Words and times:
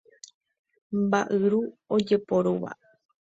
Mba'yru 1.01 1.59
ojeporúva. 1.97 2.71